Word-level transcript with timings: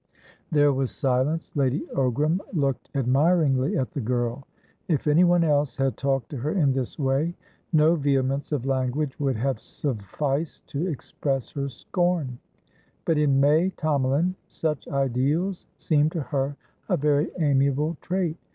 There 0.51 0.73
was 0.73 0.89
silence. 0.91 1.51
Lady 1.53 1.81
Ogram 1.93 2.39
looked 2.53 2.89
admiringly 2.95 3.77
at 3.77 3.91
the 3.91 4.01
girl. 4.01 4.47
If 4.87 5.05
anyone 5.05 5.43
else 5.43 5.75
had 5.75 5.95
talked 5.95 6.29
to 6.29 6.37
her 6.37 6.49
in 6.51 6.73
this 6.73 6.97
way, 6.97 7.35
no 7.71 7.93
vehemence 7.95 8.51
of 8.51 8.65
language 8.65 9.19
would 9.19 9.35
have 9.35 9.59
sufficed 9.59 10.65
to 10.69 10.87
express 10.87 11.51
her 11.51 11.69
scorn; 11.69 12.39
but 13.05 13.19
in 13.19 13.39
May 13.39 13.69
Tomalin 13.77 14.33
such 14.47 14.87
ideals 14.87 15.67
seemed 15.77 16.13
to 16.13 16.21
her 16.21 16.55
a 16.89 16.97
very 16.97 17.29
amiable 17.37 17.95
trait. 18.01 18.37